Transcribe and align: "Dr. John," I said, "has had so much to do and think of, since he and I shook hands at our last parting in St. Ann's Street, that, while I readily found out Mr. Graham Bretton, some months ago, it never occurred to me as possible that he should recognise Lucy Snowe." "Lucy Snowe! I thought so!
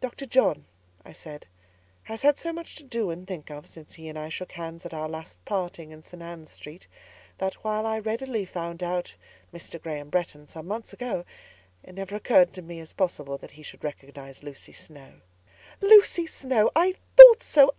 "Dr. 0.00 0.24
John," 0.24 0.64
I 1.04 1.12
said, 1.12 1.44
"has 2.04 2.22
had 2.22 2.38
so 2.38 2.54
much 2.54 2.74
to 2.76 2.82
do 2.84 3.10
and 3.10 3.28
think 3.28 3.50
of, 3.50 3.66
since 3.68 3.92
he 3.92 4.08
and 4.08 4.18
I 4.18 4.30
shook 4.30 4.52
hands 4.52 4.86
at 4.86 4.94
our 4.94 5.10
last 5.10 5.44
parting 5.44 5.90
in 5.90 6.02
St. 6.02 6.22
Ann's 6.22 6.48
Street, 6.50 6.86
that, 7.36 7.52
while 7.62 7.84
I 7.84 7.98
readily 7.98 8.46
found 8.46 8.82
out 8.82 9.14
Mr. 9.52 9.78
Graham 9.78 10.08
Bretton, 10.08 10.48
some 10.48 10.66
months 10.66 10.94
ago, 10.94 11.26
it 11.82 11.94
never 11.94 12.16
occurred 12.16 12.54
to 12.54 12.62
me 12.62 12.80
as 12.80 12.94
possible 12.94 13.36
that 13.36 13.50
he 13.50 13.62
should 13.62 13.84
recognise 13.84 14.42
Lucy 14.42 14.72
Snowe." 14.72 15.20
"Lucy 15.82 16.26
Snowe! 16.26 16.70
I 16.74 16.94
thought 17.18 17.42
so! 17.42 17.68